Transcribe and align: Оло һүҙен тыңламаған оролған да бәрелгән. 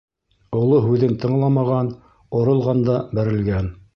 Оло 0.59 0.79
һүҙен 0.85 1.11
тыңламаған 1.25 1.93
оролған 2.39 2.83
да 2.91 2.99
бәрелгән. 3.21 3.73